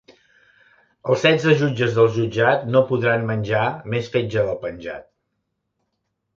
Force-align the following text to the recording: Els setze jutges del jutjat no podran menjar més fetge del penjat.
Els 1.11 1.21
setze 1.25 1.53
jutges 1.59 1.93
del 1.99 2.09
jutjat 2.17 2.65
no 2.77 2.83
podran 2.89 3.29
menjar 3.29 3.63
més 3.95 4.13
fetge 4.17 4.49
del 4.51 4.61
penjat. 4.67 5.09